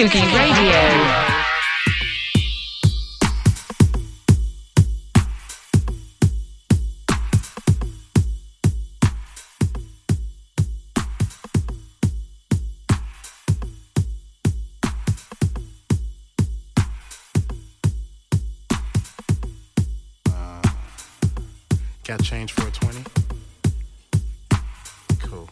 [0.00, 0.80] Tsugi Radio.
[22.04, 23.04] Got change for a 20?
[25.20, 25.50] Cool.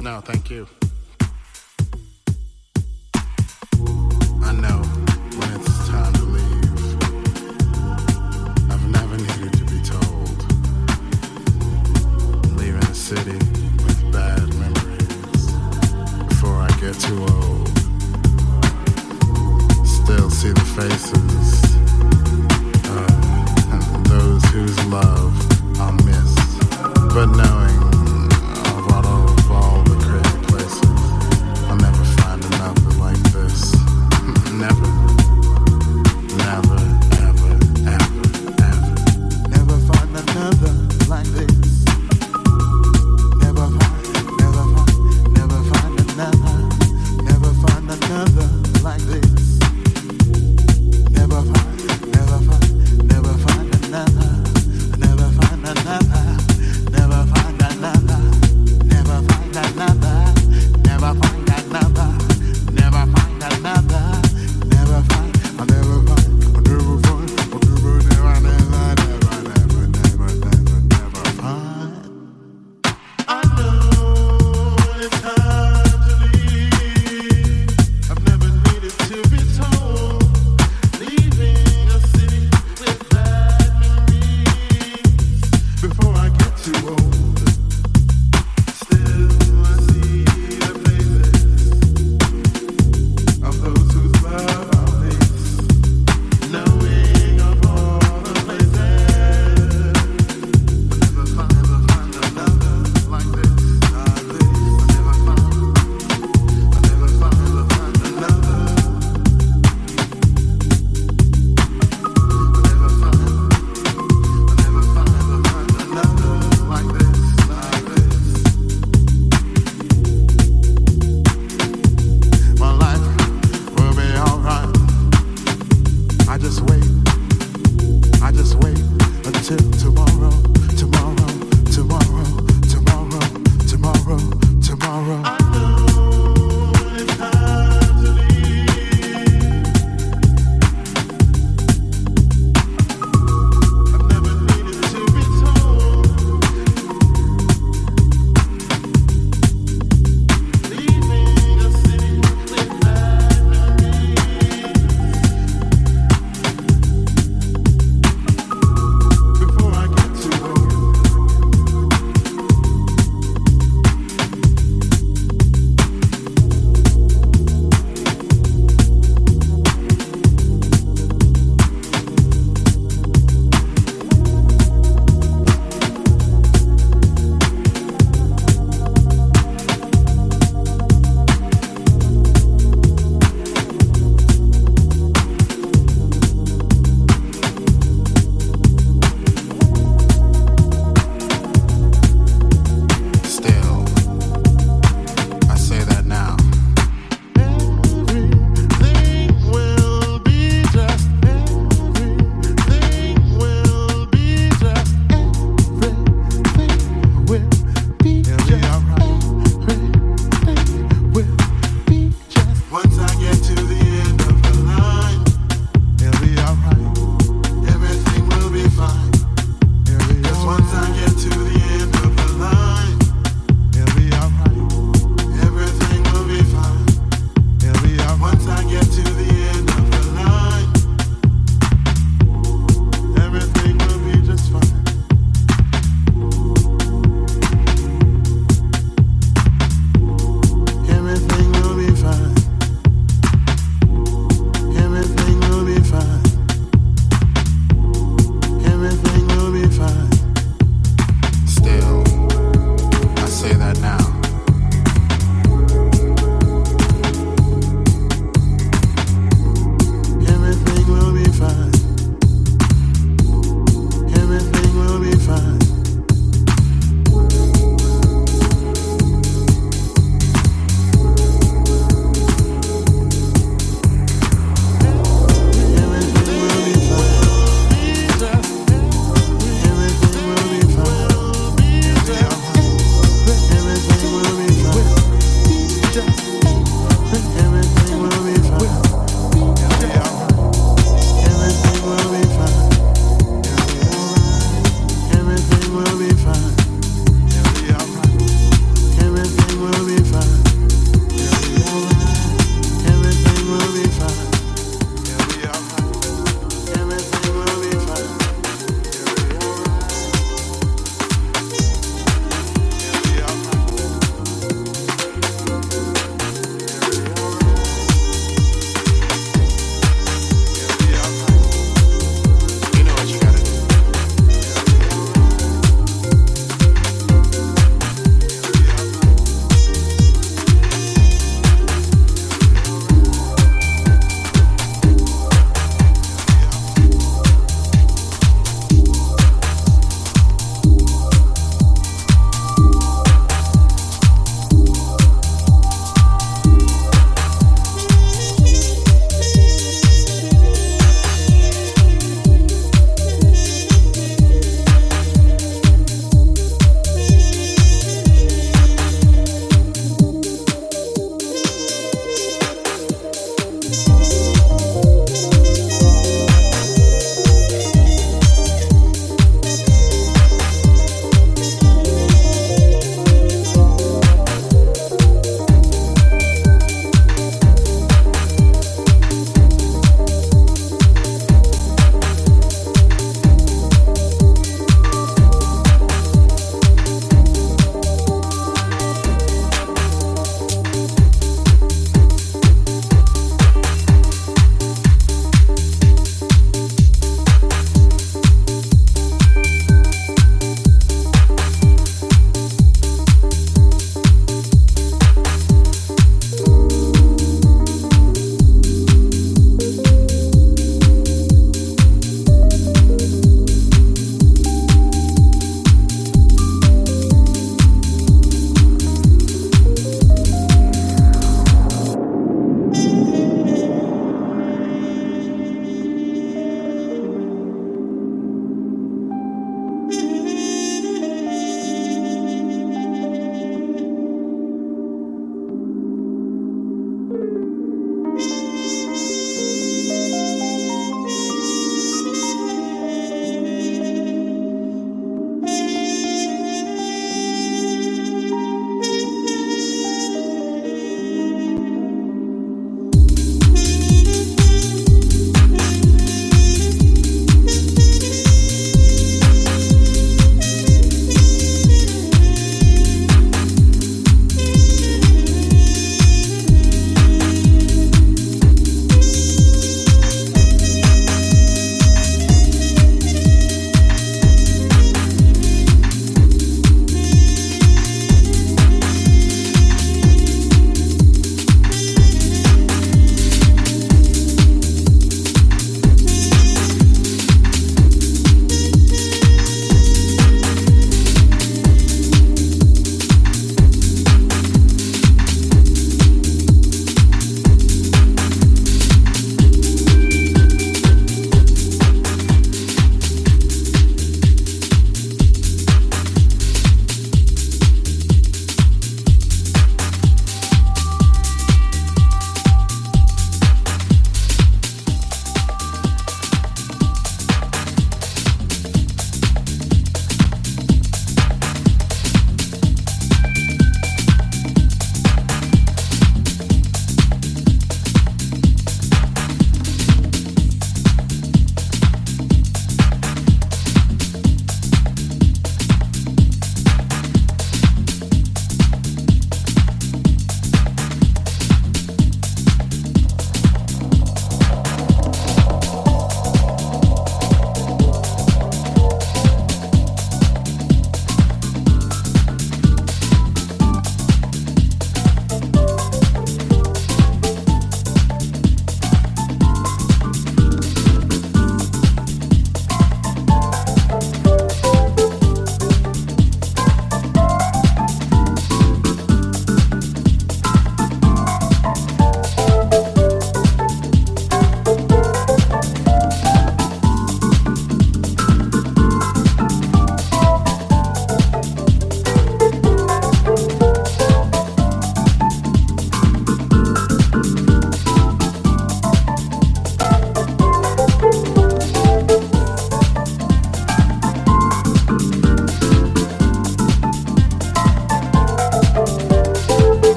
[0.00, 0.66] No, thank you.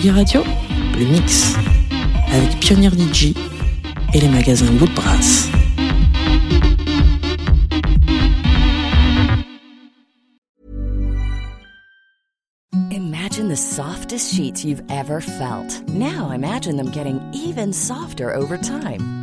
[0.00, 0.42] Tsugi Radio,
[0.98, 1.54] le mix
[2.32, 3.34] avec Pionnier DJ
[4.14, 5.50] et les magasins Woodbrass.
[12.90, 15.86] Imagine the softest sheets you've ever felt.
[15.88, 19.19] Now imagine them getting even softer over time.